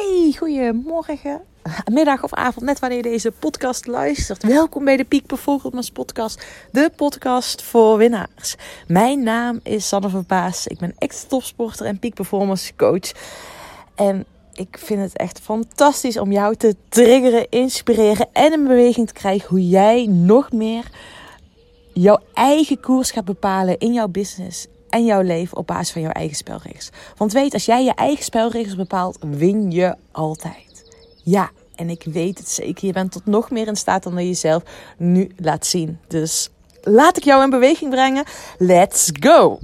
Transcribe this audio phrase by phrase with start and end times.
[0.00, 1.40] Hey, goedemorgen,
[1.92, 4.42] middag of avond, net wanneer je deze podcast luistert.
[4.42, 8.56] Welkom bij de Peak Performance Podcast, de podcast voor winnaars.
[8.86, 10.24] Mijn naam is Sanne van.
[10.64, 13.12] Ik ben ex-topsporter en Peak Performance Coach.
[13.94, 19.14] En ik vind het echt fantastisch om jou te triggeren, inspireren en in beweging te
[19.14, 20.84] krijgen hoe jij nog meer
[21.92, 26.10] jouw eigen koers gaat bepalen in jouw business en jouw leven op basis van jouw
[26.10, 26.90] eigen spelregels.
[27.16, 30.84] Want weet, als jij je eigen spelregels bepaalt, win je altijd.
[31.24, 32.86] Ja, en ik weet het zeker.
[32.86, 34.62] Je bent tot nog meer in staat dan je jezelf
[34.96, 35.98] nu laat zien.
[36.08, 36.48] Dus
[36.82, 38.24] laat ik jou in beweging brengen.
[38.58, 39.58] Let's go!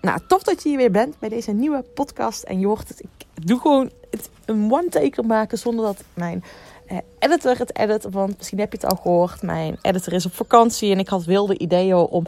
[0.00, 2.42] Nou, tof dat je hier weer bent bij deze nieuwe podcast.
[2.42, 6.44] En je hoort het, ik doe gewoon het, een one-taker maken zonder dat mijn
[6.86, 8.06] eh, editor het edit.
[8.10, 9.42] Want misschien heb je het al gehoord.
[9.42, 12.24] Mijn editor is op vakantie en ik had wilde ideeën om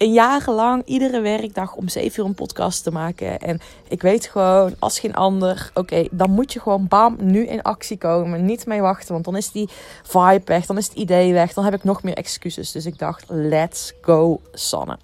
[0.00, 3.38] een jarenlang iedere werkdag om 7 uur een podcast te maken.
[3.38, 7.62] En ik weet gewoon, als geen ander, oké, dan moet je gewoon bam, nu in
[7.62, 8.44] actie komen.
[8.44, 9.68] Niet mee wachten, want dan is die
[10.02, 11.52] vibe weg, dan is het idee weg.
[11.52, 12.72] Dan heb ik nog meer excuses.
[12.72, 14.98] Dus ik dacht, let's go, Sanne.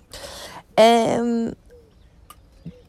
[0.75, 1.55] En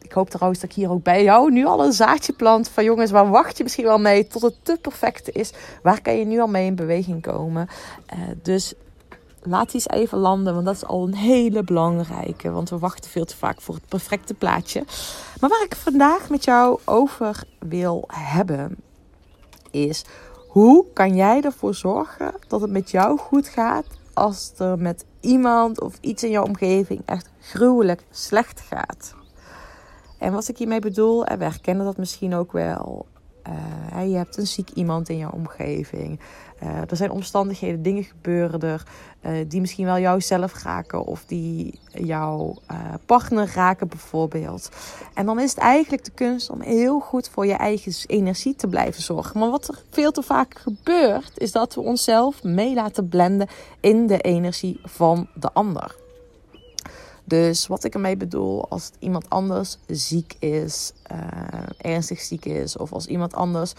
[0.01, 2.83] ik hoop trouwens dat ik hier ook bij jou nu al een zaadje plant van
[2.83, 5.51] jongens, waar wacht je misschien wel mee tot het te perfecte is?
[5.81, 7.67] Waar kan je nu al mee in beweging komen?
[8.13, 8.73] Uh, dus
[9.47, 12.51] laat die eens even landen, want dat is al een hele belangrijke.
[12.51, 14.83] Want we wachten veel te vaak voor het perfecte plaatje.
[15.39, 18.75] Maar waar ik vandaag met jou over wil hebben,
[19.71, 20.05] is
[20.47, 25.81] hoe kan jij ervoor zorgen dat het met jou goed gaat als er met iemand
[25.81, 29.15] of iets in jouw omgeving echt gruwelijk slecht gaat.
[30.17, 33.05] En wat ik hiermee bedoel, en we herkennen dat misschien ook wel.
[33.93, 36.19] Uh, je hebt een ziek iemand in jouw omgeving.
[36.63, 38.83] Uh, er zijn omstandigheden, dingen gebeuren er
[39.21, 42.55] uh, die misschien wel jou zelf raken of die jouw
[43.05, 44.69] partner raken bijvoorbeeld.
[45.13, 48.67] En dan is het eigenlijk de kunst om heel goed voor je eigen energie te
[48.67, 49.39] blijven zorgen.
[49.39, 53.47] Maar wat er veel te vaak gebeurt, is dat we onszelf mee laten blenden
[53.79, 55.95] in de energie van de ander.
[57.27, 61.17] Dus wat ik ermee bedoel, als iemand anders ziek is, uh,
[61.77, 63.73] ernstig ziek is, of als iemand anders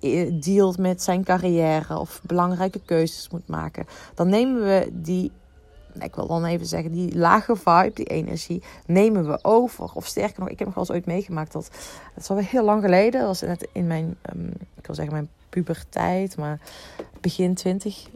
[0.00, 5.30] uh, dealt met zijn carrière of belangrijke keuzes moet maken, dan nemen we die,
[6.00, 9.90] ik wil dan even zeggen, die lage vibe, die energie, nemen we over.
[9.94, 11.70] Of sterker nog, ik heb nog wel eens ooit meegemaakt dat,
[12.14, 15.14] dat is alweer heel lang geleden, dat was net in mijn, um, ik wil zeggen
[15.14, 16.60] mijn puberteit, maar
[17.20, 18.08] begin twintig,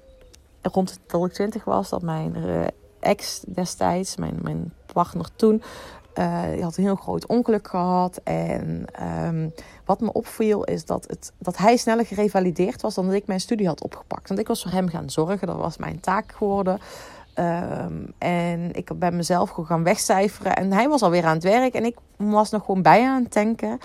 [0.63, 2.65] rond dat ik twintig was, dat mijn uh,
[3.07, 5.63] ex destijds, mijn, mijn partner toen,
[6.19, 8.21] uh, die had een heel groot ongeluk gehad.
[8.25, 8.85] En
[9.25, 9.53] um,
[9.85, 13.41] wat me opviel is dat, het, dat hij sneller gerevalideerd was dan dat ik mijn
[13.41, 14.29] studie had opgepakt.
[14.29, 16.81] Want ik was voor hem gaan zorgen, dat was mijn taak geworden.
[17.39, 20.57] Um, en ik ben mezelf gewoon gaan wegcijferen.
[20.57, 23.33] En hij was alweer aan het werk en ik was nog gewoon bij aan het
[23.33, 23.79] denken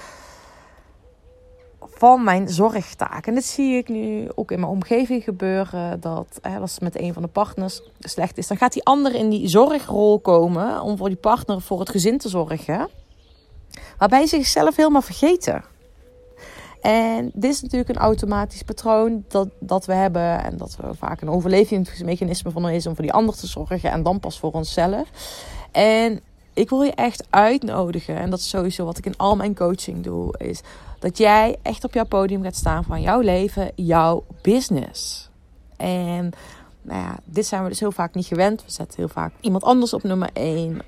[1.90, 3.28] van mijn zorgtaak.
[3.28, 6.00] En dit zie ik nu ook in mijn omgeving gebeuren.
[6.00, 9.30] Dat als het met een van de partners slecht is, dan gaat die ander in
[9.30, 12.90] die zorgrol komen om voor die partner voor het gezin te zorgen.
[13.98, 15.64] Waarbij ze zichzelf helemaal vergeten.
[16.82, 20.44] En dit is natuurlijk een automatisch patroon dat, dat we hebben.
[20.44, 23.92] En dat we vaak een overlevingsmechanisme van is om voor die ander te zorgen.
[23.92, 25.10] En dan pas voor onszelf.
[25.72, 26.20] En
[26.54, 28.16] ik wil je echt uitnodigen.
[28.16, 30.38] En dat is sowieso wat ik in al mijn coaching doe.
[30.38, 30.62] Is
[31.02, 35.30] dat jij echt op jouw podium gaat staan van jouw leven, jouw business.
[35.78, 36.32] En
[36.82, 38.64] nou ja, dit zijn we dus heel vaak niet gewend.
[38.66, 40.82] We zetten heel vaak iemand anders op nummer 1.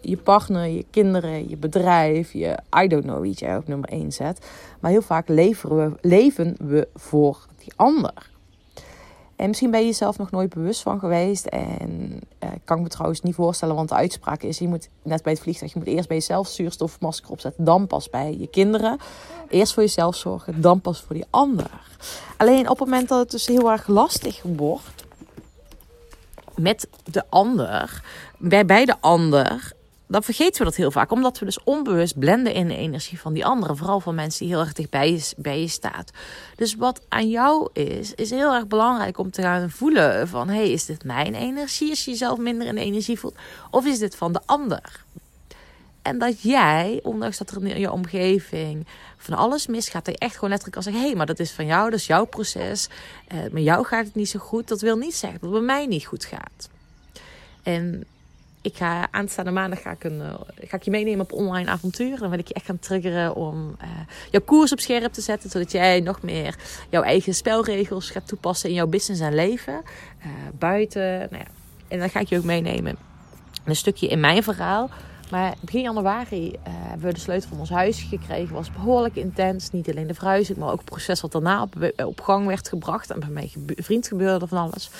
[0.00, 4.12] Je partner, je kinderen, je bedrijf, je I don't know wie jij op nummer 1
[4.12, 4.46] zet.
[4.80, 8.32] Maar heel vaak leveren we, leven we voor die ander.
[9.36, 11.46] En misschien ben je jezelf nog nooit bewust van geweest.
[11.46, 15.22] En uh, kan ik me trouwens niet voorstellen, want de uitspraak is: je moet net
[15.22, 18.98] bij het vliegtuig, je moet eerst bij jezelf zuurstofmasker opzetten, dan pas bij je kinderen.
[19.48, 21.70] Eerst voor jezelf zorgen, dan pas voor die ander.
[22.36, 25.04] Alleen op het moment dat het dus heel erg lastig wordt
[26.56, 28.02] met de ander,
[28.38, 29.72] bij, bij de ander,
[30.06, 31.10] dan vergeten we dat heel vaak.
[31.10, 33.76] Omdat we dus onbewust blenden in de energie van die anderen.
[33.76, 36.10] Vooral van mensen die heel erg dichtbij je, bij je staat.
[36.56, 40.48] Dus wat aan jou is, is heel erg belangrijk om te gaan voelen van...
[40.48, 43.36] hey, is dit mijn energie als je jezelf minder in de energie voelt?
[43.70, 45.02] Of is dit van de ander?
[46.02, 48.86] En dat jij, ondanks dat er in je omgeving
[49.16, 50.04] van alles misgaat...
[50.04, 51.02] dat je echt gewoon letterlijk kan zeggen...
[51.02, 52.88] hé, hey, maar dat is van jou, dat is jouw proces.
[53.28, 54.68] Eh, met jou gaat het niet zo goed.
[54.68, 56.68] Dat wil niet zeggen dat het bij mij niet goed gaat.
[57.62, 58.04] En
[58.64, 62.18] ik ga aanstaande maandag ga ik, uh, ga je meenemen op online avonturen.
[62.18, 63.88] Dan wil ik je echt gaan triggeren om uh,
[64.30, 65.50] jouw koers op scherp te zetten.
[65.50, 66.56] Zodat jij nog meer
[66.90, 69.82] jouw eigen spelregels gaat toepassen in jouw business en leven.
[70.18, 70.26] Uh,
[70.58, 71.18] buiten.
[71.30, 71.50] Nou ja.
[71.88, 72.96] En dan ga ik je ook meenemen.
[73.64, 74.90] Een stukje in mijn verhaal.
[75.30, 78.54] Maar begin januari hebben we de sleutel van ons huis gekregen.
[78.54, 79.70] was behoorlijk intens.
[79.70, 83.10] Niet alleen de verhuizing, maar ook het proces wat daarna op, op gang werd gebracht.
[83.10, 84.90] En bij mijn vriend gebeurde van alles.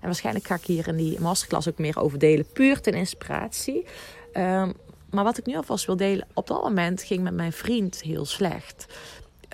[0.00, 2.46] En waarschijnlijk ga ik hier in die masterclass ook meer over delen.
[2.52, 3.86] Puur ten inspiratie.
[4.34, 4.72] Um,
[5.10, 6.26] maar wat ik nu alvast wil delen.
[6.34, 8.86] Op dat moment ging met mijn vriend heel slecht.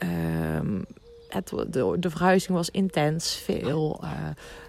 [0.02, 0.84] Um,
[1.28, 3.34] het, de, de, verhuizing was intens.
[3.34, 4.10] Veel uh,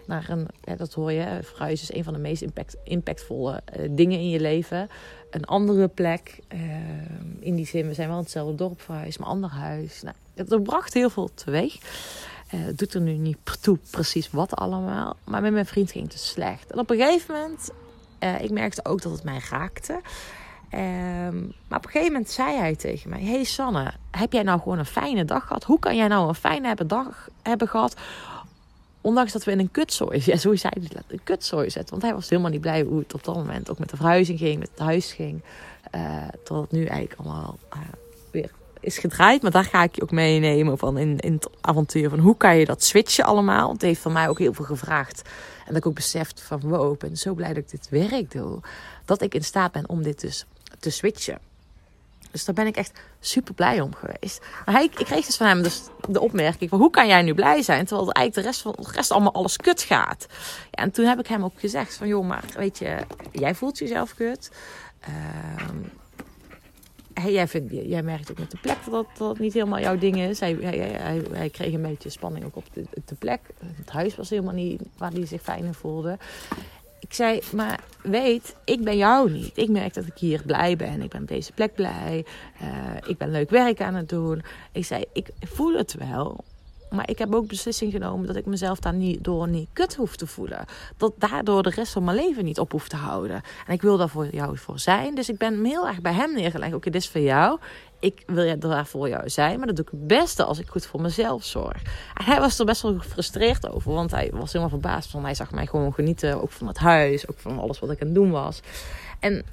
[0.05, 0.47] naar een,
[0.77, 4.39] dat hoor je, verhuizen is een van de meest impact, impactvolle uh, dingen in je
[4.39, 4.89] leven.
[5.29, 6.39] Een andere plek.
[6.53, 6.59] Uh,
[7.39, 10.01] in die zin, we zijn wel hetzelfde dorp verhuisd, maar ander huis.
[10.01, 11.77] Nou, het bracht heel veel teweeg.
[12.47, 15.15] Het doet er nu niet toe precies wat allemaal.
[15.23, 16.71] Maar met mijn vriend ging het dus slecht.
[16.71, 17.71] En op een gegeven moment,
[18.41, 20.01] ik merkte ook dat het mij raakte.
[20.73, 24.59] Um, maar op een gegeven moment zei hij tegen mij: Hey Sanne, heb jij nou
[24.59, 25.63] gewoon een fijne dag gehad?
[25.63, 27.95] Hoe kan jij nou een fijne dag hebben gehad?
[29.01, 31.91] Ondanks dat we in een kutzooi, ja, zo zei hij een kutzooi zetten.
[31.91, 34.39] Want hij was helemaal niet blij hoe het op dat moment ook met de verhuizing
[34.39, 35.41] ging, met het huis ging.
[35.95, 37.79] Uh, tot het nu eigenlijk allemaal uh,
[38.31, 38.51] weer
[38.87, 39.41] is gedraaid.
[39.41, 42.09] Maar daar ga ik je ook meenemen van in, in het avontuur.
[42.09, 43.71] Van hoe kan je dat switchen allemaal?
[43.71, 45.21] Het heeft van mij ook heel veel gevraagd.
[45.59, 48.31] En dat ik ook beseft van wow, ik ben zo blij dat ik dit werk
[48.31, 48.59] doe.
[49.05, 50.45] Dat ik in staat ben om dit dus
[50.79, 51.39] te switchen.
[52.31, 54.45] Dus daar ben ik echt super blij om geweest.
[54.65, 57.33] Maar hij, ik kreeg dus van hem dus de opmerking van hoe kan jij nu
[57.33, 60.27] blij zijn terwijl eigenlijk de rest van de rest allemaal alles kut gaat.
[60.71, 62.97] Ja, en toen heb ik hem ook gezegd van joh, maar weet je,
[63.31, 64.51] jij voelt jezelf kut.
[65.09, 65.15] Uh,
[67.21, 70.39] hey, jij, vindt, merkt ook met de plek dat dat niet helemaal jouw ding is.
[70.39, 73.39] Hij, hij, hij, hij kreeg een beetje spanning ook op de, plek.
[73.75, 76.17] Het huis was helemaal niet waar hij zich fijn in voelde.
[76.99, 79.57] Ik zei, maar weet, ik ben jou niet.
[79.57, 81.01] Ik merk dat ik hier blij ben.
[81.01, 82.25] Ik ben op deze plek blij.
[82.61, 82.67] Uh,
[83.07, 84.43] ik ben leuk werk aan het doen.
[84.71, 86.43] Ik zei, ik voel het wel.
[86.89, 90.15] Maar ik heb ook beslissing genomen dat ik mezelf daar niet door niet kut hoef
[90.15, 90.65] te voelen.
[90.97, 93.41] Dat daardoor de rest van mijn leven niet op hoef te houden.
[93.67, 95.15] En ik wil daar voor jou voor zijn.
[95.15, 96.73] Dus ik ben heel erg bij hem neergelegd.
[96.73, 97.59] Oké, dit is voor jou.
[97.99, 99.57] Ik wil daar voor jou zijn.
[99.57, 101.81] Maar dat doe ik het beste als ik goed voor mezelf zorg.
[102.13, 103.93] En hij was er best wel gefrustreerd over.
[103.93, 105.23] Want hij was helemaal verbaasd van.
[105.23, 106.41] Hij zag mij gewoon genieten.
[106.41, 107.27] Ook van het huis.
[107.27, 108.59] Ook van alles wat ik aan het doen was.
[109.19, 109.45] En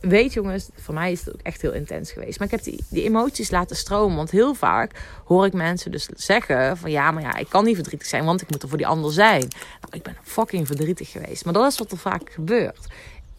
[0.00, 2.38] weet jongens, voor mij is het ook echt heel intens geweest.
[2.38, 4.16] Maar ik heb die, die emoties laten stromen.
[4.16, 4.92] Want heel vaak
[5.24, 8.42] hoor ik mensen dus zeggen van ja, maar ja, ik kan niet verdrietig zijn, want
[8.42, 9.40] ik moet er voor die ander zijn.
[9.80, 11.44] Nou, ik ben fucking verdrietig geweest.
[11.44, 12.86] Maar dat is wat er vaak gebeurt.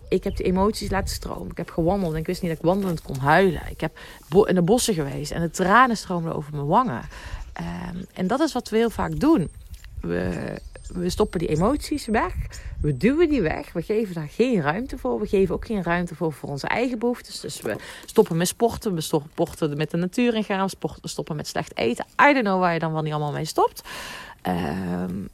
[0.09, 1.51] Ik heb die emoties laten stromen.
[1.51, 3.61] Ik heb gewandeld en ik wist niet dat ik wandelend kon huilen.
[3.69, 3.97] Ik heb
[4.45, 7.01] in de bossen geweest en de tranen stroomden over mijn wangen.
[7.91, 9.51] Um, en dat is wat we heel vaak doen.
[10.01, 10.59] We
[10.93, 12.33] we stoppen die emoties weg.
[12.81, 13.73] We duwen die weg.
[13.73, 15.19] We geven daar geen ruimte voor.
[15.19, 17.39] We geven ook geen ruimte voor voor onze eigen behoeftes.
[17.39, 18.93] Dus we stoppen met sporten.
[18.93, 20.69] We stoppen met de natuur in gaan.
[21.01, 22.05] We stoppen met slecht eten.
[22.29, 23.81] I don't know waar je dan wel niet allemaal mee stopt.
[24.47, 25.29] Um,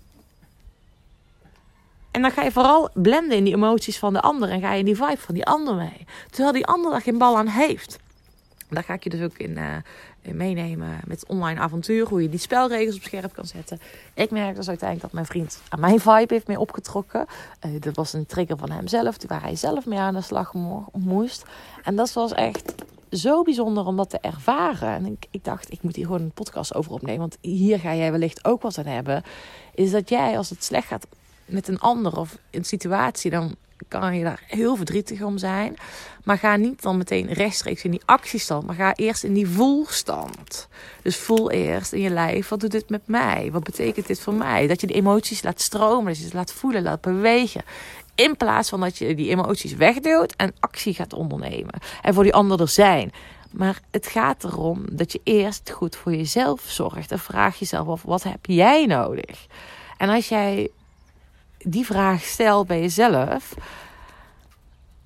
[2.12, 4.50] en dan ga je vooral blenden in die emoties van de ander.
[4.50, 6.06] En ga je in die vibe van die ander mee.
[6.30, 8.00] Terwijl die ander daar geen bal aan heeft.
[8.69, 9.75] Daar ga ik je dus ook in, uh,
[10.33, 12.07] meenemen met online avontuur.
[12.07, 13.79] Hoe je die spelregels op scherp kan zetten.
[14.13, 17.25] Ik merk dus uiteindelijk dat mijn vriend aan mijn vibe heeft mee opgetrokken.
[17.65, 19.15] Uh, dat was een trigger van hemzelf.
[19.27, 20.53] Waar hij zelf mee aan de slag
[20.94, 21.45] moest.
[21.83, 22.74] En dat was echt
[23.12, 24.89] zo bijzonder om dat te ervaren.
[24.89, 27.19] En ik, ik, dacht, ik moet hier gewoon een podcast over opnemen.
[27.19, 29.24] Want hier ga jij wellicht ook wat aan hebben.
[29.74, 31.07] Is dat jij, als het slecht gaat
[31.45, 33.56] met een ander of een situatie, dan
[33.88, 35.75] kan je daar heel verdrietig om zijn.
[36.24, 40.68] Maar ga niet dan meteen rechtstreeks in die actiestand, maar ga eerst in die voelstand.
[41.01, 43.50] Dus voel eerst in je lijf, wat doet dit met mij?
[43.51, 44.67] Wat betekent dit voor mij?
[44.67, 47.63] Dat je de emoties laat stromen, dat je laat voelen, laat bewegen.
[48.15, 51.79] In plaats van dat je die emoties wegduwt en actie gaat ondernemen.
[52.01, 53.12] En voor die ander er zijn.
[53.51, 57.12] Maar het gaat erom dat je eerst goed voor jezelf zorgt.
[57.12, 59.48] En vraag jezelf af, wat heb jij nodig?
[59.98, 60.69] En als jij
[61.58, 63.54] die vraag stelt bij jezelf,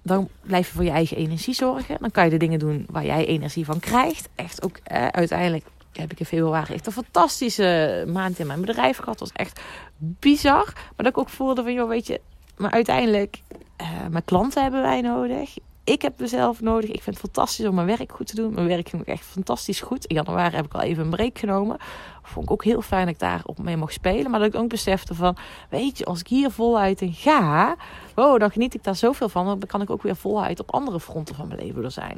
[0.01, 1.97] dan blijf je voor je eigen energie zorgen.
[1.99, 4.29] Dan kan je de dingen doen waar jij energie van krijgt.
[4.35, 8.97] Echt ook eh, uiteindelijk heb ik in februari echt een fantastische maand in mijn bedrijf
[8.97, 9.19] gehad.
[9.19, 9.61] Dat was echt
[9.97, 10.71] bizar.
[10.73, 12.21] Maar dat ik ook voelde van, joh, weet je,
[12.57, 13.41] maar uiteindelijk,
[13.81, 16.89] uh, mijn klanten hebben wij nodig ik heb mezelf nodig.
[16.89, 18.53] Ik vind het fantastisch om mijn werk goed te doen.
[18.53, 20.05] Mijn werk ging ook echt fantastisch goed.
[20.05, 21.77] In januari heb ik al even een break genomen.
[22.23, 24.31] Vond ik ook heel fijn dat ik daar op mee mocht spelen.
[24.31, 25.37] Maar dat ik ook besefte van,
[25.69, 27.75] weet je, als ik hier voluit in ga,
[28.15, 29.45] wow, dan geniet ik daar zoveel van.
[29.45, 32.17] Dan kan ik ook weer voluit op andere fronten van mijn leven er zijn.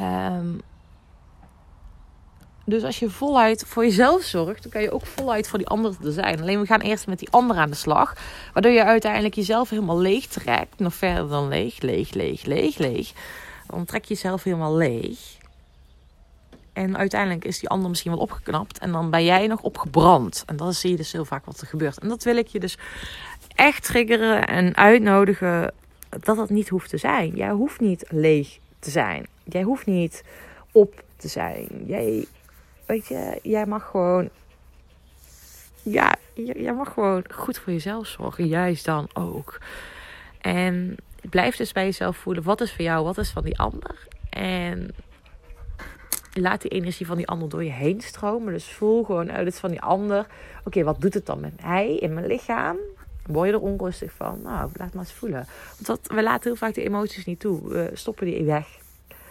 [0.00, 0.60] Um,
[2.70, 5.96] dus als je voluit voor jezelf zorgt, dan kan je ook voluit voor die ander
[6.04, 6.40] er zijn.
[6.40, 8.14] Alleen we gaan eerst met die ander aan de slag.
[8.52, 10.78] Waardoor je uiteindelijk jezelf helemaal leeg trekt.
[10.78, 13.12] Nog verder dan leeg, leeg, leeg, leeg, leeg.
[13.66, 15.18] Dan trek je jezelf helemaal leeg.
[16.72, 18.78] En uiteindelijk is die ander misschien wel opgeknapt.
[18.78, 20.42] En dan ben jij nog opgebrand.
[20.46, 21.98] En dat zie je dus heel vaak wat er gebeurt.
[21.98, 22.78] En dat wil ik je dus
[23.54, 25.72] echt triggeren en uitnodigen
[26.20, 27.34] dat dat niet hoeft te zijn.
[27.34, 29.26] Jij hoeft niet leeg te zijn.
[29.44, 30.24] Jij hoeft niet
[30.72, 31.68] op te zijn.
[31.86, 32.26] Jij,
[32.90, 34.28] weet je, jij mag gewoon.
[35.82, 38.46] Ja, jij mag gewoon goed voor jezelf zorgen.
[38.46, 39.58] Juist dan ook.
[40.40, 40.96] En
[41.30, 42.42] blijf dus bij jezelf voelen.
[42.42, 44.08] Wat is voor jou, wat is van die ander?
[44.30, 44.94] En
[46.32, 48.52] laat die energie van die ander door je heen stromen.
[48.52, 50.26] Dus voel gewoon, uit het van die ander.
[50.64, 52.76] Oké, wat doet het dan met mij in mijn lichaam?
[53.26, 54.40] Word je er onrustig van?
[54.42, 55.46] Nou, laat maar eens voelen.
[55.86, 57.68] Want we laten heel vaak de emoties niet toe.
[57.68, 58.66] We stoppen die weg.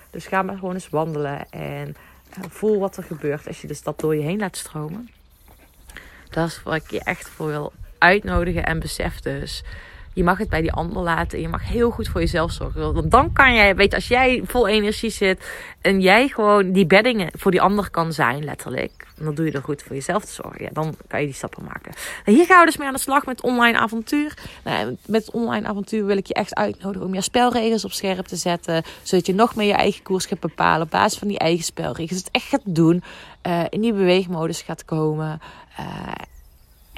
[0.10, 1.96] Dus ga maar gewoon eens wandelen en
[2.50, 5.10] voel wat er gebeurt als je de stad door je heen laat stromen.
[6.30, 9.64] Dat is wat ik je echt voor wil uitnodigen en besef dus
[10.20, 11.42] je mag het bij die ander laten.
[11.42, 12.94] Je mag heel goed voor jezelf zorgen.
[12.94, 15.50] Want dan kan jij, weet als jij vol energie zit
[15.82, 19.08] en jij gewoon die beddingen voor die ander kan zijn, letterlijk.
[19.16, 20.64] Dan doe je er goed voor jezelf te zorgen.
[20.64, 21.94] Ja, dan kan je die stappen maken.
[22.26, 24.38] En hier gaan we dus mee aan de slag met online avontuur.
[24.64, 28.36] Nou, met online avontuur wil ik je echt uitnodigen om je spelregels op scherp te
[28.36, 28.84] zetten.
[29.04, 32.20] Zodat je nog meer je eigen koers gaat bepalen op basis van die eigen spelregels.
[32.20, 33.04] Het echt gaat doen.
[33.48, 35.42] Uh, in die beweegmodus gaat komen.
[35.80, 35.86] Uh,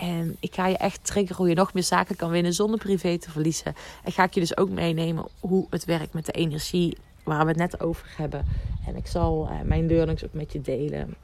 [0.02, 3.18] en ik ga je echt triggeren hoe je nog meer zaken kan winnen zonder privé
[3.18, 3.76] te verliezen.
[4.04, 7.48] En ga ik je dus ook meenemen hoe het werkt met de energie waar we
[7.48, 8.46] het net over hebben.
[8.88, 11.16] En ik zal uh, mijn learnings ook met je delen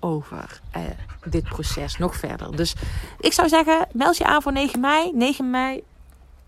[0.00, 0.82] over uh,
[1.24, 2.56] dit proces nog verder.
[2.56, 2.74] Dus
[3.20, 5.12] ik zou zeggen, meld je aan voor 9 mei.
[5.14, 5.82] 9 mei,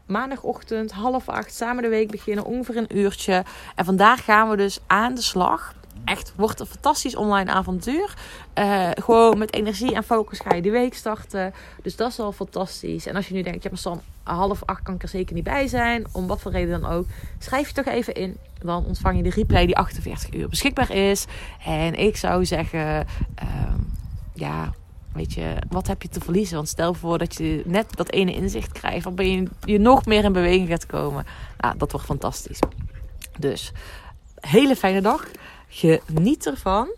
[0.07, 3.45] maandagochtend, half acht, samen de week beginnen, ongeveer een uurtje.
[3.75, 8.15] En vandaag gaan we dus aan de slag echt wordt een fantastisch online avontuur.
[8.59, 11.55] Uh, gewoon met energie en focus ga je die week starten.
[11.83, 13.07] Dus dat is al fantastisch.
[13.07, 15.45] En als je nu denkt, ja, maar Sam, half acht kan ik er zeker niet
[15.45, 16.07] bij zijn.
[16.13, 17.07] Om wat voor reden dan ook.
[17.39, 18.37] Schrijf je toch even in.
[18.59, 21.25] Dan ontvang je de replay die 48 uur beschikbaar is.
[21.65, 23.07] En ik zou zeggen,
[23.43, 23.75] uh,
[24.35, 24.73] ja,
[25.13, 26.57] weet je, wat heb je te verliezen?
[26.57, 29.05] Want stel voor dat je net dat ene inzicht krijgt.
[29.05, 31.27] Dan ben je, je nog meer in beweging gaat komen.
[31.59, 32.59] Nou, dat wordt fantastisch.
[33.39, 33.73] Dus,
[34.41, 35.27] hele fijne dag.
[35.75, 36.95] Geniet ervan.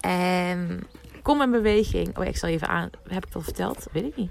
[0.00, 0.86] En
[1.22, 2.18] kom in beweging.
[2.18, 2.90] Oh, ik zal even aan.
[3.08, 3.86] Heb ik dat verteld?
[3.92, 4.30] Weet ik niet.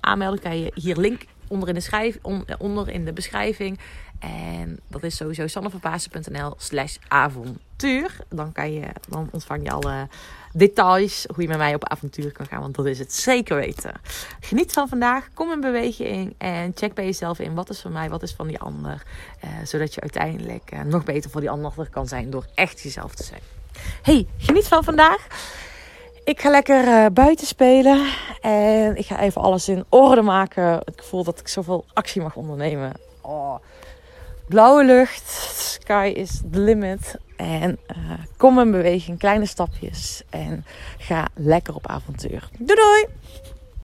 [0.00, 2.18] Aanmelden kan je hier link onder in de, schrijf,
[2.58, 3.78] onder in de beschrijving.
[4.18, 8.16] En dat is sowieso sanneverpaasen.nl slash avontuur.
[8.28, 10.08] Dan, kan je, dan ontvang je alle
[10.52, 12.60] details hoe je met mij op avontuur kan gaan.
[12.60, 13.92] Want dat is het zeker weten.
[14.40, 15.28] Geniet van vandaag.
[15.34, 16.34] Kom in beweging.
[16.38, 17.54] En check bij jezelf in.
[17.54, 18.10] Wat is van mij?
[18.10, 19.02] Wat is van die ander?
[19.44, 22.30] Uh, zodat je uiteindelijk uh, nog beter voor die ander kan zijn.
[22.30, 23.40] Door echt jezelf te zijn.
[24.02, 25.26] Hey, geniet van vandaag.
[26.24, 28.06] Ik ga lekker uh, buiten spelen.
[28.40, 30.64] En ik ga even alles in orde maken.
[30.64, 32.92] Het gevoel dat ik zoveel actie mag ondernemen.
[33.20, 33.54] Oh.
[34.48, 35.30] Blauwe lucht.
[35.80, 37.14] Sky is the limit.
[37.36, 39.18] En uh, kom in beweging.
[39.18, 40.22] Kleine stapjes.
[40.30, 40.64] En
[40.98, 42.48] ga lekker op avontuur.
[42.58, 43.06] Doei doei!